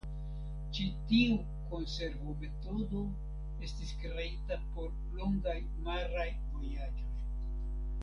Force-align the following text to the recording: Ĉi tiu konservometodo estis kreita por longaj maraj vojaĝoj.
Ĉi 0.77 0.85
tiu 1.11 1.35
konservometodo 1.73 3.03
estis 3.69 3.93
kreita 4.01 4.61
por 4.75 4.91
longaj 5.21 5.59
maraj 5.89 6.29
vojaĝoj. 6.35 7.11